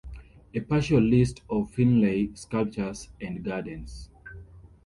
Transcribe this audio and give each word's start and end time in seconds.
A 0.55 0.59
partial 0.59 0.99
list 0.99 1.43
of 1.47 1.69
Finlay 1.69 2.31
sculptures 2.33 3.09
and 3.21 3.43
gardens. 3.43 4.09